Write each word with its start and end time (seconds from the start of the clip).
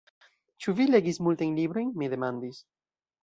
Ĉu 0.63 0.73
vi 0.79 0.87
legis 0.93 1.19
multajn 1.27 1.53
librojn? 1.59 1.93
mi 2.03 2.09
demandis. 2.17 2.63